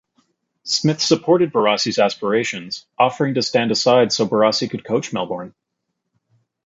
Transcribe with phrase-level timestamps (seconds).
[0.63, 5.53] Smith supported Barassi's aspirations, offering to stand aside so Barassi could coach Melbourne.